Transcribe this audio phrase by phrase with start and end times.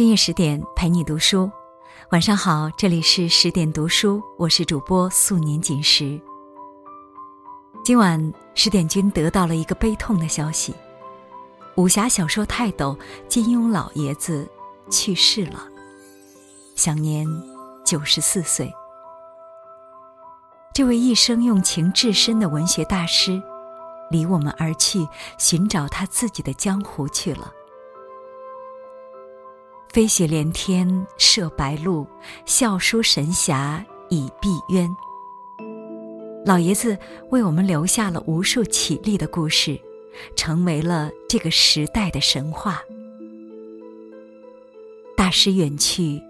[0.00, 1.52] 深夜十点陪你读书，
[2.10, 6.18] 晚上好，这里是十点读书，我是主播素年锦时。
[7.84, 10.74] 今晚十点君得到了一个悲痛的消息：
[11.76, 14.48] 武侠小说泰斗金庸老爷子
[14.90, 15.68] 去世了，
[16.74, 17.26] 享年
[17.84, 18.72] 九十四岁。
[20.72, 23.38] 这位一生用情至深的文学大师，
[24.10, 27.52] 离我们而去，寻找他自己的江湖去了。
[29.92, 32.06] 飞雪连天射白鹿，
[32.46, 34.88] 笑书神侠倚碧鸳。
[36.46, 36.96] 老爷子
[37.30, 39.76] 为我们留下了无数绮丽的故事，
[40.36, 42.80] 成为了这个时代的神话。
[45.16, 46.22] 大师远去，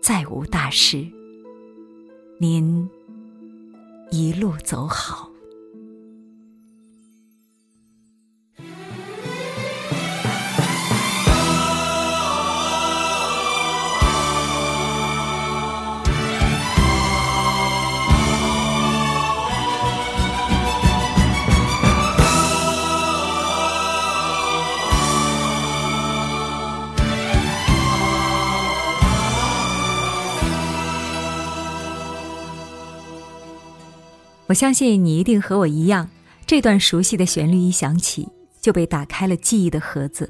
[0.00, 1.06] 再无大师。
[2.38, 2.90] 您。
[4.10, 5.29] 一路走好。
[34.50, 36.10] 我相信你一定和我一样，
[36.44, 38.28] 这段熟悉的旋律一响起，
[38.60, 40.28] 就被打开了记忆的盒子。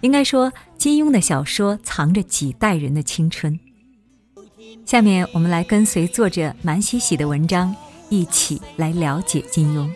[0.00, 3.60] 应该说，金庸的小说藏着几代人的青春。
[4.86, 7.76] 下面我们来跟随作者满喜喜的文章，
[8.08, 9.86] 一起来了解金庸。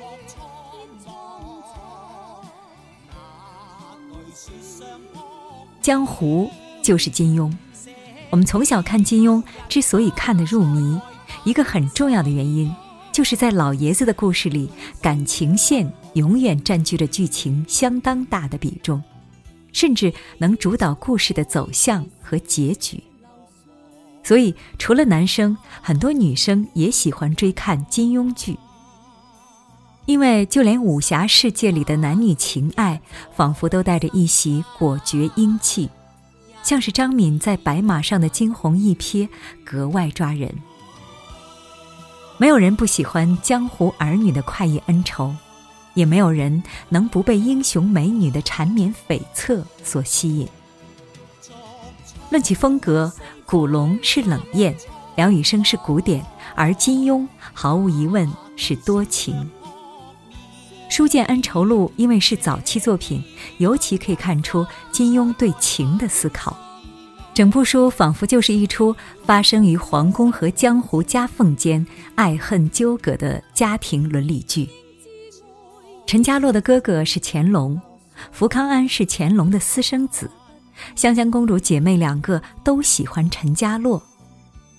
[5.80, 6.50] 江湖
[6.82, 7.50] 就是金庸。
[8.28, 11.00] 我们从小看金庸，之所以看得入迷，
[11.44, 12.70] 一个很重要的原因。
[13.14, 14.68] 就是在老爷子的故事里，
[15.00, 19.00] 感情线永远占据着剧情相当大的比重，
[19.72, 23.00] 甚至能主导故事的走向和结局。
[24.24, 28.58] 所以，除了男生，很多女生也喜欢追看金庸剧，
[30.06, 33.00] 因为就连武侠世界里的男女情爱，
[33.32, 35.88] 仿佛都带着一袭果决英气，
[36.64, 39.28] 像是张敏在白马上的惊鸿一瞥，
[39.64, 40.52] 格外抓人。
[42.36, 45.34] 没有人不喜欢江湖儿女的快意恩仇，
[45.94, 50.48] 也没有人能不被英雄美女的缠绵悱恻所吸引。
[52.30, 53.12] 论起风格，
[53.46, 54.76] 古龙是冷艳，
[55.14, 59.48] 梁羽生是古典，而金庸毫无疑问是多情。
[60.96, 63.22] 《书剑恩仇录》因为是早期作品，
[63.58, 66.56] 尤其可以看出金庸对情的思考。
[67.34, 71.84] 整部书仿佛就是一出发生于皇宫和江湖夹缝间
[72.14, 74.68] 爱恨纠葛的家庭伦理剧。
[76.06, 77.80] 陈家洛的哥哥是乾隆，
[78.30, 80.30] 福康安是乾隆的私生子，
[80.94, 84.00] 香香公主姐妹两个都喜欢陈家洛，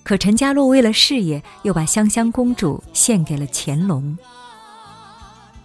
[0.02, 4.16] 可陈家洛为了事业，又把香香公主献给了乾隆。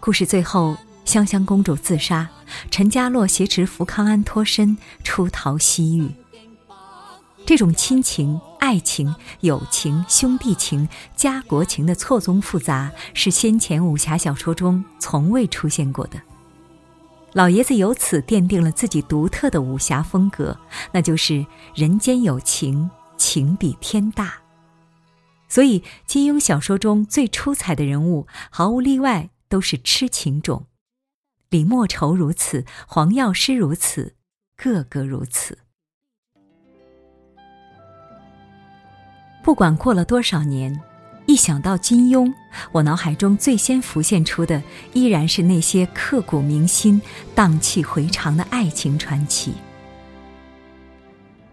[0.01, 0.75] 故事最后，
[1.05, 2.27] 香香公主自杀，
[2.69, 6.11] 陈家洛挟持福康安脱身，出逃西域。
[7.45, 16.21] 这种亲情、爱情、友情、兄弟情、家国情的错综复杂，是先前武侠小说中从未出现过的。
[17.33, 20.57] 老爷子由此奠定了自己独特的武侠风格，
[20.91, 24.35] 那就是人间有情，情比天大。
[25.49, 30.67] 所以，金庸小说中最出彩的人物，毫无例外都是痴情种。
[31.49, 34.15] 李莫愁如此，黄药师如此，
[34.55, 35.57] 个个如此。
[39.43, 40.79] 不管过了多少年，
[41.25, 42.31] 一想到金庸，
[42.71, 44.61] 我脑海中最先浮现出的
[44.93, 47.01] 依然是那些刻骨铭心、
[47.33, 49.53] 荡气回肠的爱情传奇。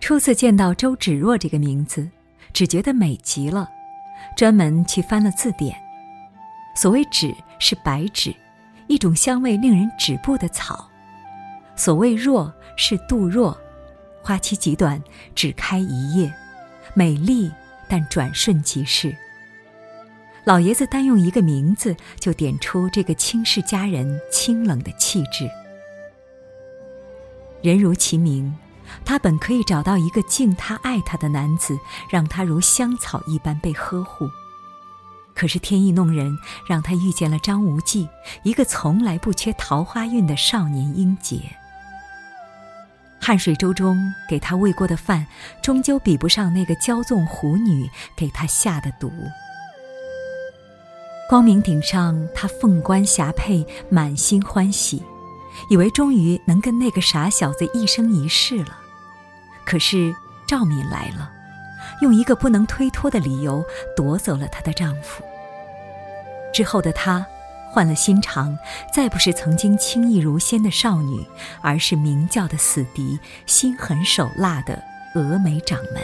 [0.00, 2.08] 初次见到周芷若这个名字，
[2.52, 3.68] 只觉得美极了，
[4.36, 5.74] 专门去翻了字典。
[6.74, 8.34] 所谓“芷”是白芷，
[8.86, 10.76] 一种香味令人止步的草；
[11.74, 13.58] 所谓“若”是杜若，
[14.22, 15.02] 花期极短，
[15.34, 16.32] 只开一叶，
[16.94, 17.50] 美丽。
[17.88, 19.16] 但转瞬即逝。
[20.44, 25.48] 老爷子单用一个名字就点出这个倾世佳人清冷的气质。
[27.60, 28.54] 人如其名，
[29.04, 31.78] 他本可以找到一个敬他爱他的男子，
[32.10, 34.30] 让他如香草一般被呵护。
[35.34, 36.36] 可是天意弄人，
[36.66, 38.08] 让他遇见了张无忌，
[38.42, 41.40] 一个从来不缺桃花运的少年英杰。
[43.20, 45.26] 汗水粥中给他喂过的饭，
[45.62, 49.12] 终究比不上那个骄纵虎女给他下的毒。
[51.28, 55.02] 光明顶上，他凤冠霞帔，满心欢喜，
[55.68, 58.78] 以为终于能跟那个傻小子一生一世了。
[59.66, 60.14] 可是
[60.46, 61.30] 赵敏来了，
[62.00, 63.62] 用一个不能推脱的理由
[63.94, 65.22] 夺走了她的丈夫。
[66.54, 67.26] 之后的她，
[67.70, 68.58] 换了心肠，
[68.92, 71.24] 再不是曾经轻易如仙的少女，
[71.60, 74.82] 而是明教的死敌，心狠手辣的
[75.14, 76.02] 峨眉掌门。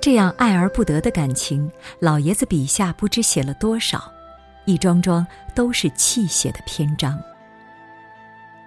[0.00, 1.70] 这样爱而不得的感情，
[2.00, 4.12] 老爷子笔下不知写了多少，
[4.64, 7.20] 一桩桩都是泣血的篇章。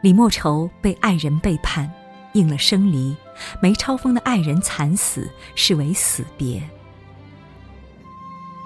[0.01, 1.91] 李莫愁被爱人背叛，
[2.33, 3.15] 应了生离；
[3.61, 6.61] 梅超风的爱人惨死，视为死别。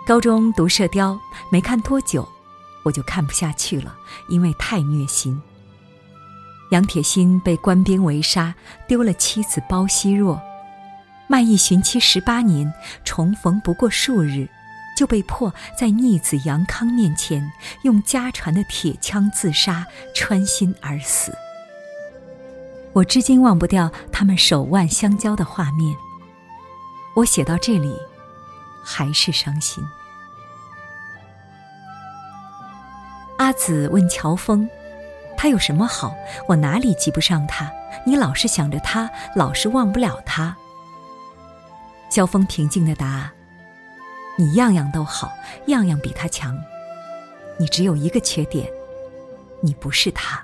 [0.05, 1.17] 高中读射雕，
[1.49, 2.27] 没看多久，
[2.83, 3.95] 我就看不下去了，
[4.27, 5.41] 因为太虐心。
[6.71, 8.53] 杨铁心被官兵围杀，
[8.85, 10.41] 丢了妻子包惜弱。
[11.27, 12.71] 卖艺寻妻十八年，
[13.05, 14.45] 重逢不过数日，
[14.97, 17.49] 就被迫在逆子杨康面前
[17.83, 21.31] 用家传的铁枪自杀，穿心而死。
[22.91, 25.95] 我至今忘不掉他们手腕相交的画面。
[27.15, 27.95] 我写到这里，
[28.83, 29.83] 还是伤心。
[33.37, 34.69] 阿紫问乔峰
[35.35, 36.15] ：“他有什么好？
[36.47, 37.71] 我哪里及不上他？
[38.05, 40.55] 你老是想着他，老是忘不了他。”
[42.09, 43.31] 萧峰平静的答
[44.37, 45.33] ：“你样样都好，
[45.67, 46.57] 样样比他强。
[47.57, 48.69] 你只有一个缺点，
[49.61, 50.43] 你不是他。”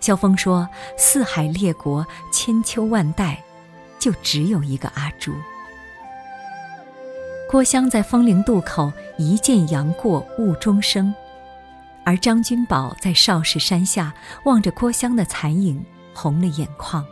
[0.00, 3.42] 萧峰说：“四海列国，千秋万代，
[3.98, 5.32] 就只有一个阿朱。”
[7.54, 11.14] 郭襄在风陵渡口一见杨过误终生，
[12.04, 14.12] 而张君宝在少室山下
[14.44, 15.80] 望着郭襄的残影，
[16.12, 17.06] 红了眼眶。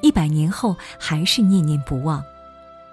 [0.00, 2.22] 一百年后还是念念不忘，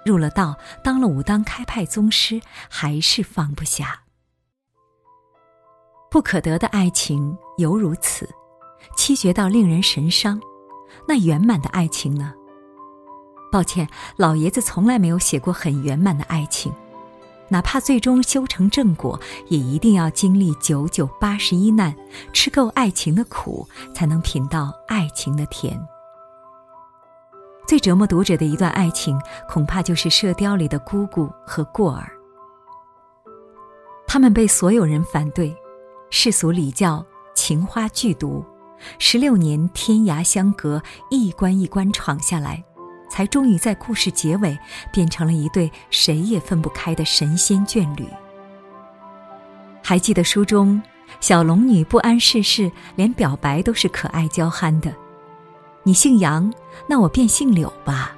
[0.04, 4.00] 入了道，当了武当开派宗师，还是放不下。
[6.10, 8.28] 不可得的爱情犹如此，
[8.98, 10.40] 凄绝到令人神伤。
[11.06, 12.34] 那圆满的爱情呢？
[13.50, 16.72] 抱歉，老爷子从来没有写过很圆满的爱情，
[17.48, 21.94] 哪怕最终修成正果，也一定要经历九九八十一难，
[22.32, 25.80] 吃够爱情的苦，才能品到爱情的甜。
[27.66, 32.12] 最折磨读者的一段爱情，恐怕就是《射雕》里的姑姑和过儿。
[34.06, 35.56] 他们被所有人反对，
[36.10, 37.04] 世俗礼教
[37.34, 38.44] 情花剧毒，
[38.98, 42.64] 十六年天涯相隔，一关一关闯下来，
[43.08, 44.58] 才终于在故事结尾
[44.92, 48.06] 变成了一对谁也分不开的神仙眷侣。
[49.82, 50.82] 还记得书中
[51.20, 54.92] 小龙女不谙世事，连表白都是可爱娇憨的。
[55.84, 56.52] 你姓杨，
[56.88, 58.16] 那我便姓柳吧。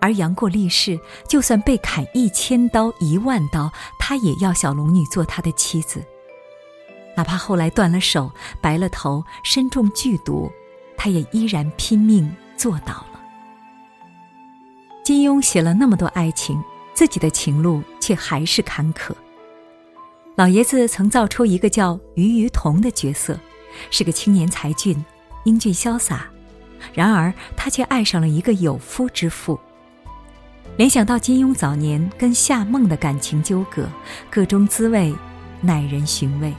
[0.00, 0.98] 而杨过立誓，
[1.28, 6.04] 就算被砍一千刀、一万刀，他也要小龙女做他的妻子。
[7.16, 8.30] 哪怕后来断了手、
[8.60, 10.50] 白了头、身中剧毒，
[10.96, 13.11] 他也依然拼命做到了。
[15.02, 16.62] 金庸写了那么多爱情，
[16.94, 19.12] 自己的情路却还是坎坷。
[20.36, 23.38] 老爷子曾造出一个叫于于同的角色，
[23.90, 25.04] 是个青年才俊。
[25.44, 26.30] 英俊潇洒，
[26.94, 29.58] 然而他却爱上了一个有夫之妇。
[30.76, 33.88] 联想到金庸早年跟夏梦的感情纠葛，
[34.30, 35.12] 各中滋味
[35.60, 36.54] 耐人寻味。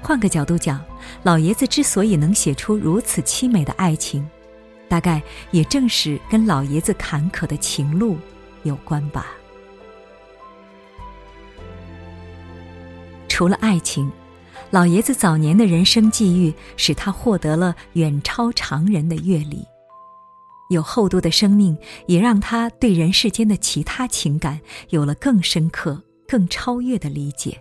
[0.00, 0.80] 换个角度讲，
[1.24, 4.24] 老爷子之所以能写出如此凄美的爱情，
[4.94, 5.20] 大概
[5.50, 8.16] 也正是跟老爷子坎坷的情路
[8.62, 9.26] 有关吧。
[13.26, 14.08] 除了爱情。
[14.70, 19.64] 老爷子早年的人生际遇，使他获得了远超常人的阅历；
[20.70, 24.60] 有厚度的生命，也让他对人世间的其他情感
[24.90, 27.60] 有了更深刻、更超越的理解。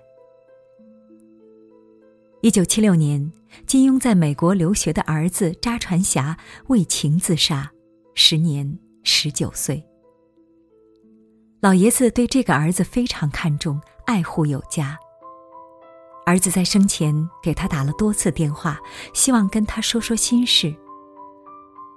[2.43, 3.31] 一九七六年，
[3.65, 7.71] 金庸在美国留学的儿子查传侠为情自杀，
[8.15, 9.81] 时年十九岁。
[11.61, 14.99] 老爷子对这个儿子非常看重，爱护有加。
[16.25, 18.77] 儿子在生前给他打了多次电话，
[19.13, 20.75] 希望跟他说说心事。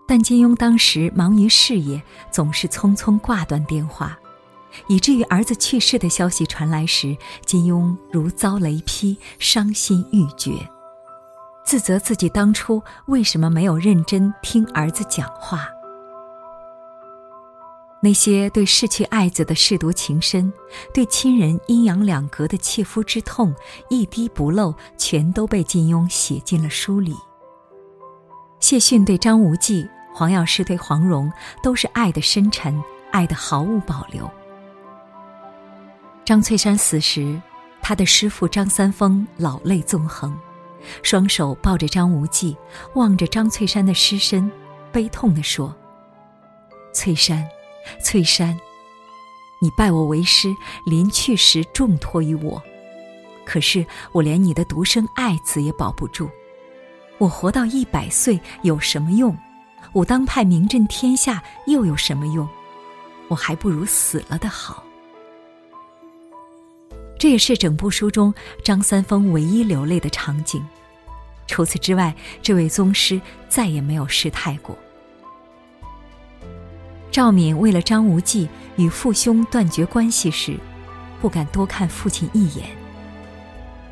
[0.06, 2.00] 但金庸当时忙于事业，
[2.30, 4.16] 总是匆匆挂断电话，
[4.88, 10.52] 以至于儿子去世的消息传来时，金庸如遭雷劈，伤心欲绝，
[11.64, 15.68] 自责自己当初为什么没有认真听儿子讲话。
[18.02, 20.52] 那些对逝去爱子的舐犊情深，
[20.94, 23.52] 对亲人阴阳两隔的切肤之痛，
[23.88, 27.16] 一滴不漏，全都被金庸写进了书里。
[28.60, 32.80] 谢逊对张无忌，黄药师对黄蓉，都是爱的深沉，
[33.10, 34.30] 爱的毫无保留。
[36.26, 37.40] 张翠山死时，
[37.80, 40.36] 他的师父张三丰老泪纵横，
[41.00, 42.56] 双手抱着张无忌，
[42.96, 44.50] 望着张翠山的尸身，
[44.90, 45.72] 悲痛地说
[46.92, 47.48] ：“翠山，
[48.02, 48.58] 翠山，
[49.62, 50.52] 你拜我为师，
[50.84, 52.60] 临去时重托于我，
[53.44, 56.28] 可是我连你的独生爱子也保不住。
[57.18, 59.38] 我活到一百岁有什么用？
[59.92, 62.48] 武当派名震天下又有什么用？
[63.28, 64.82] 我还不如死了的好。”
[67.18, 68.32] 这也是整部书中
[68.62, 70.64] 张三丰唯一流泪的场景。
[71.46, 74.76] 除此之外，这位宗师再也没有失态过。
[77.10, 80.56] 赵敏为了张无忌与父兄断绝关系时，
[81.20, 82.68] 不敢多看父亲一眼。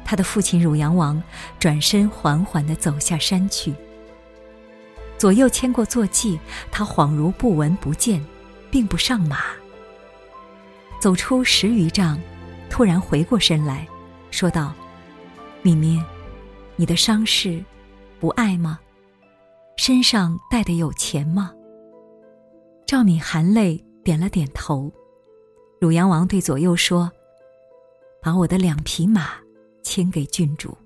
[0.05, 1.23] 他的父亲汝阳王
[1.59, 3.73] 转身缓缓地走下山去。
[5.17, 6.39] 左右牵过坐骑，
[6.71, 8.23] 他恍如不闻不见，
[8.71, 9.39] 并不上马。
[11.01, 12.21] 走出十余丈。
[12.75, 13.87] 突然回过身来，
[14.33, 14.75] 说道
[15.63, 16.05] ：“敏敏，
[16.75, 17.65] 你的伤势
[18.19, 18.81] 不爱吗？
[19.77, 21.53] 身上带的有钱吗？”
[22.85, 24.93] 赵敏含泪点了点头。
[25.81, 27.09] 汝阳王对左右说
[28.21, 29.35] ：“把我的两匹马
[29.85, 30.77] 牵给郡主。”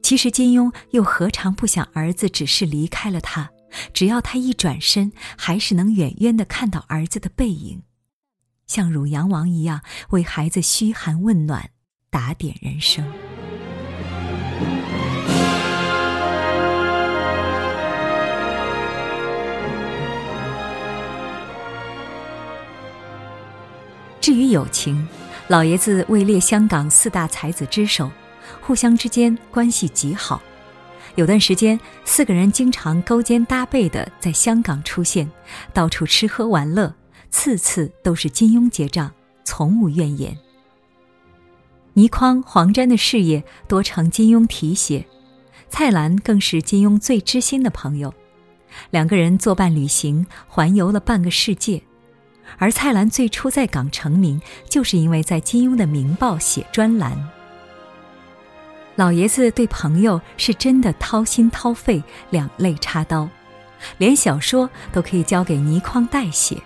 [0.00, 3.50] 其实金庸又何尝不想儿子只是离开了他，
[3.92, 7.82] 只要他一转身，还是能远远的看到儿子的背影。
[8.68, 11.70] 像汝阳王一样为孩子嘘寒问暖，
[12.10, 13.02] 打点人生。
[24.20, 25.08] 至于友情，
[25.46, 28.10] 老爷子位列香港四大才子之首，
[28.60, 30.42] 互相之间关系极好。
[31.14, 35.26] 有段时间，四个人经常勾肩搭背的在香港出现，
[35.72, 36.94] 到处吃喝玩乐。
[37.30, 39.12] 次次都是金庸结账，
[39.44, 40.36] 从无怨言。
[41.94, 45.04] 倪匡、黄沾的事业多承金庸提携，
[45.68, 48.14] 蔡澜更是金庸最知心的朋友。
[48.90, 51.82] 两个人作伴旅行，环游了半个世界。
[52.56, 57.28] 而蔡澜最初在港成名，就是因为在金庸的《明报》写专栏。
[58.94, 63.28] 老爷子对朋友是真的掏心掏肺，两肋插刀，
[63.98, 66.62] 连小说都可以交给倪匡代写。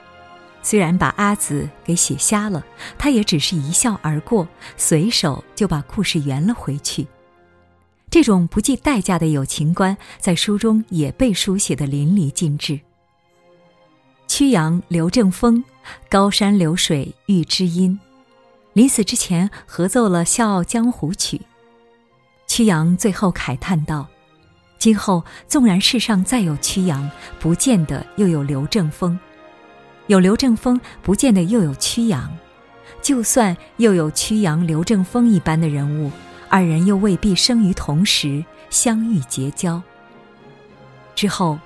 [0.62, 2.64] 虽然把阿紫给写瞎了，
[2.96, 7.06] 他也只是一笑而过，随手就把故事圆了回去。
[8.08, 12.78] 这种不计代价的友情观，在书中也被书写的淋漓尽致。
[14.28, 15.64] 曲阳、刘正风，
[16.08, 17.98] 高山流水遇知音，
[18.72, 21.40] 临死之前合奏了《笑傲江湖》曲。
[22.46, 24.06] 曲阳最后慨叹道
[24.78, 29.18] ：“今后纵然世上再有曲阳，不见得又有刘正风。”
[30.08, 32.28] 有刘正风，不见得又有曲阳；
[33.00, 36.10] 就算又有曲阳、刘正风一般的人物，
[36.48, 39.82] 二人又未必生于同时，相遇结交。
[41.14, 41.58] 之后，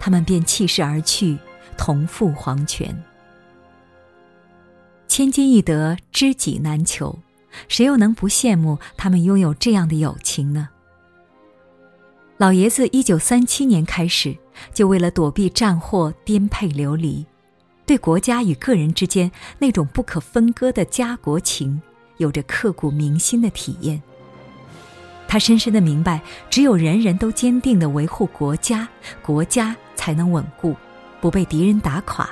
[0.00, 1.36] 他们便弃世而去，
[1.76, 3.04] 同赴黄泉。
[5.06, 7.18] 千金易得，知己难求，
[7.68, 10.70] 谁又能不羡慕他们拥有这样的友情呢？
[12.38, 14.36] 老爷子一九三七年开始，
[14.72, 17.24] 就为了躲避战祸颠沛流离。
[17.86, 21.80] 对国家与个人之间那种不可分割的家国情，
[22.16, 24.02] 有着刻骨铭心的体验。
[25.26, 28.88] 他深深的明白，只有人人都坚定的维护国家，
[29.20, 30.76] 国家才能稳固，
[31.20, 32.24] 不被敌人打垮；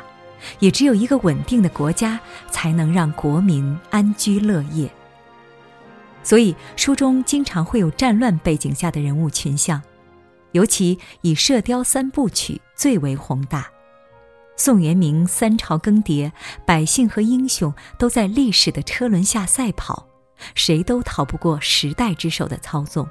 [0.60, 4.88] 也只有一个稳定的国家，才能让国民安居乐业。
[6.22, 9.82] 所以，书中经常会有战乱背景下的人物群像，
[10.52, 13.71] 尤其以《射雕三部曲》最为宏大。
[14.56, 16.30] 宋元明三朝更迭，
[16.64, 20.06] 百姓和英雄都在历史的车轮下赛跑，
[20.54, 23.08] 谁都逃不过时代之手的操纵。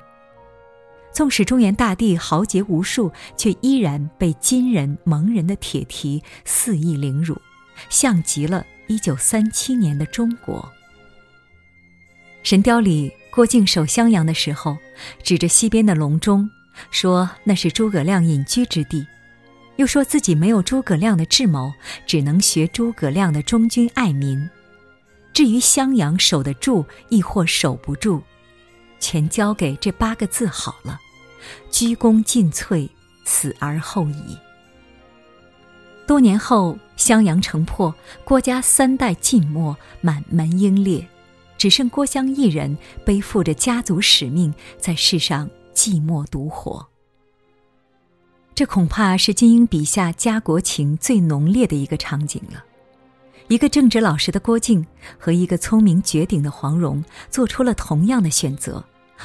[1.12, 7.40] 纵使中原大地豪杰无数，却依然被金人蒙人的铁蹄肆意凌辱，
[7.90, 10.72] 像极了一九三七年的中国。
[12.50, 14.78] 《神雕》里，郭靖守襄阳的时候，
[15.22, 16.50] 指着西边的隆中，
[16.92, 19.06] 说那是诸葛亮隐居之地。
[19.78, 21.74] 又说自己没有诸葛亮的智谋，
[22.06, 24.50] 只能学诸葛亮的忠君爱民。
[25.34, 28.22] 至于襄阳守得住，亦或守不住，
[29.00, 31.00] 全交给这八个字好了：
[31.72, 32.90] 鞠躬尽瘁，
[33.26, 34.38] 死而后已。
[36.06, 41.08] 多年后，襄阳城破，郭家三代尽没，满门英烈，
[41.58, 46.91] 只剩郭襄一人背负着家族使命，在世上寂寞独活。
[48.54, 52.64] 这恐怕是金庸笔下家国情最浓烈的一个场景了。
[53.48, 54.86] 一个正直老实的郭靖
[55.18, 58.84] 和一个聪明绝顶的黄蓉做出了同样的选择，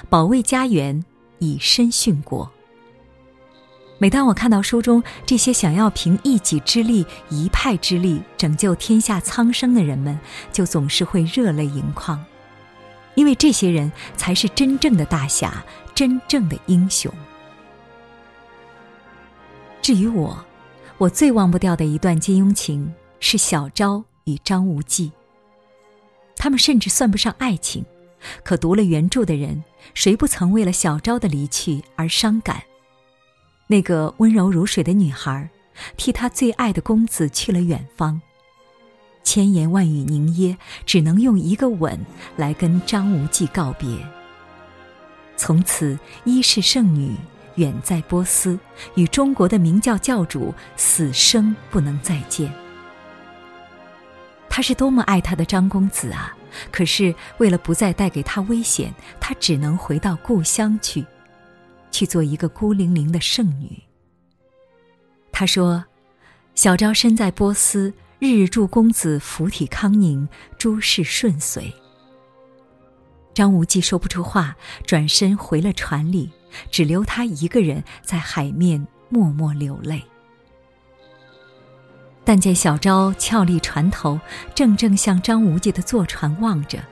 [0.09, 1.05] 保卫家园，
[1.39, 2.51] 以身殉国。
[3.99, 10.19] 每当我看到书中这些想要凭一己之力、一派之力拯救天下苍生的人们，
[10.53, 12.23] 就总是会热泪盈眶，
[13.15, 15.65] 因为这些人才是真正的大侠，
[15.95, 17.13] 真正的英雄。
[19.87, 20.45] 至于我，
[20.99, 25.13] 我最忘不掉的一段金庸情是小昭与张无忌。
[26.35, 27.85] 他们甚至算不上爱情，
[28.43, 29.63] 可读了原著的人，
[29.95, 32.65] 谁不曾为了小昭的离去而伤感？
[33.69, 35.49] 那个温柔如水的女孩，
[35.97, 38.21] 替她最爱的公子去了远方，
[39.23, 41.97] 千言万语凝噎，只能用一个吻
[42.37, 43.89] 来跟张无忌告别。
[45.37, 47.15] 从此，一世圣女
[47.57, 48.59] 远在波斯，
[48.95, 52.51] 与中国的明教教主死生不能再见。
[54.49, 56.35] 他是多么爱他的张公子啊！
[56.71, 61.05] 可是为了不再带给他危险，他只能回到故乡去。
[61.93, 63.83] 去做一个孤零零的圣女。
[65.33, 65.83] 他说
[66.55, 71.73] ：“小昭身在波斯，日日祝公子福体康宁，诸事顺遂。”
[73.33, 76.31] 张无忌说不出话，转身回了船里，
[76.71, 80.03] 只留他一个人在海面默默流泪。
[82.25, 84.19] 但见小昭俏立船头，
[84.55, 86.83] 正正向张无忌的坐船望着，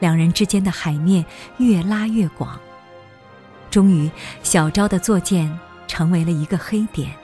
[0.00, 1.24] 两人之间的海面
[1.58, 2.58] 越拉越广。
[3.70, 4.10] 终于，
[4.42, 7.14] 小昭的坐舰成为了一个黑点。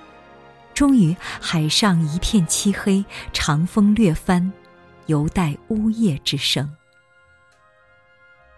[0.74, 4.52] 终于，海上一片漆黑，长风掠帆，
[5.06, 6.70] 犹带呜咽之声。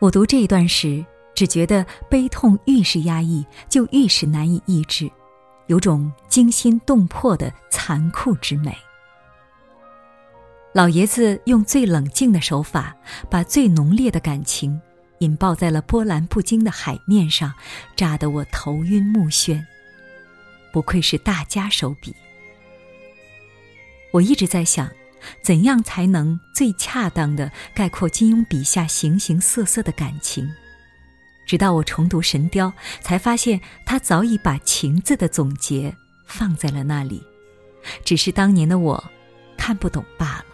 [0.00, 5.09] 我读这一段时，只觉得悲痛愈是压抑，就愈是难以抑制，
[5.66, 8.75] 有种惊心动魄的残酷之美。
[10.73, 12.97] 老爷子用最冷静的手法，
[13.31, 14.81] 把最浓烈的感情。
[15.21, 17.55] 引爆在了波澜不惊的海面上，
[17.97, 19.64] 炸得我头晕目眩。
[20.73, 22.15] 不愧是大家手笔。
[24.13, 24.91] 我一直在想，
[25.43, 30.47] 怎样才能最恰当的概括金庸笔下形形色色的感情？
[31.47, 32.69] 直到我重读《神雕》，
[33.00, 37.23] 才发现他早已把“情”字的总结放在了那里，
[38.04, 39.02] 只是当年的我
[39.56, 40.45] 看不懂罢了。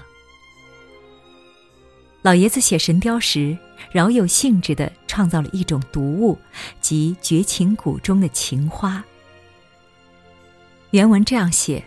[2.21, 3.57] 老爷子写《神雕》时，
[3.91, 6.39] 饶有兴致地创造了一种读物，
[6.81, 9.03] 即绝情谷中的情花。
[10.91, 11.83] 原文这样写：“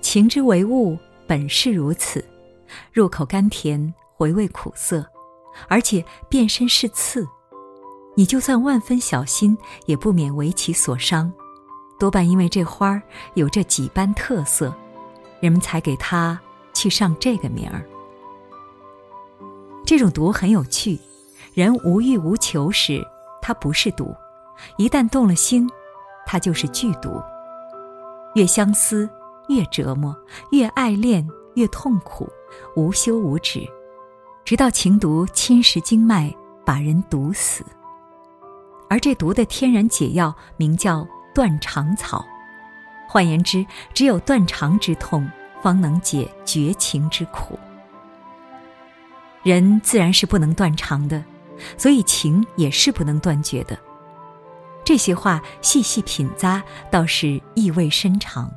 [0.00, 2.24] 情之为物，本是如此，
[2.92, 5.06] 入口甘甜，回味苦涩，
[5.68, 7.28] 而且变身是刺。
[8.18, 11.30] 你就算万分小心，也不免为其所伤。
[11.98, 13.02] 多半因为这花儿
[13.34, 14.74] 有这几般特色，
[15.38, 16.40] 人们才给它
[16.72, 17.84] 去上这个名儿。”
[19.84, 20.98] 这种毒很有趣，
[21.52, 23.06] 人无欲无求时，
[23.42, 24.06] 它不是毒；
[24.78, 25.70] 一旦动了心，
[26.24, 27.22] 它就是剧毒。
[28.34, 29.08] 越相思
[29.48, 30.16] 越折磨，
[30.50, 32.28] 越爱恋越痛苦，
[32.76, 33.66] 无休无止，
[34.42, 37.62] 直到情毒侵蚀经脉，把人毒死。
[38.88, 42.24] 而这毒的天然解药名叫断肠草，
[43.08, 45.28] 换言之，只有断肠之痛，
[45.62, 47.58] 方能解绝情之苦。
[49.42, 51.22] 人自然是不能断肠的，
[51.76, 53.78] 所以情也是不能断绝的。
[54.84, 58.50] 这些话细细品咂，倒是意味深长。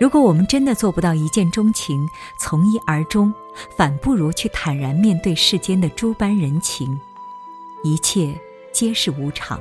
[0.00, 2.08] 如果我们真的做不到一见钟情、
[2.40, 3.34] 从一而终，
[3.76, 6.98] 反不如去坦然面对世间的诸般人情，
[7.84, 8.34] 一切
[8.72, 9.60] 皆是无常。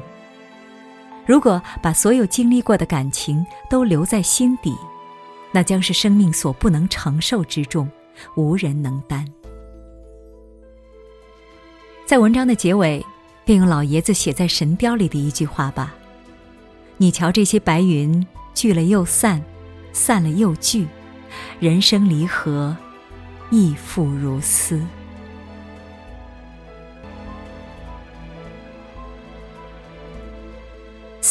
[1.25, 4.75] 如果把所有经历过的感情都留在心底，
[5.51, 7.89] 那将是生命所不能承受之重，
[8.35, 9.25] 无人能担。
[12.05, 13.05] 在文章的结尾，
[13.45, 15.93] 便用老爷子写在《神雕》里的一句话吧
[16.97, 19.43] ：“你瞧这些白云，聚了又散，
[19.93, 20.87] 散了又聚，
[21.59, 22.75] 人生离合，
[23.51, 24.83] 亦复如斯。”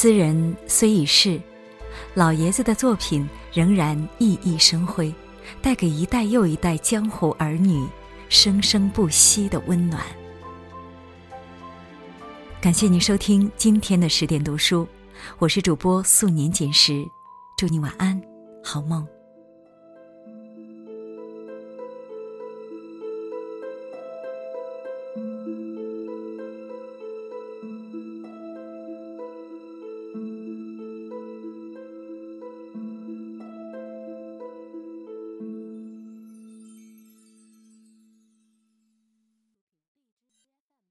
[0.00, 1.40] 斯人虽已逝，
[2.14, 5.12] 老爷子的作品仍然熠熠生辉，
[5.60, 7.84] 带给一代又一代江湖儿女
[8.28, 10.00] 生生不息的温暖。
[12.60, 14.86] 感谢您收听今天的十点读书，
[15.40, 17.04] 我是主播素年锦时，
[17.56, 18.22] 祝你晚安，
[18.62, 19.04] 好梦。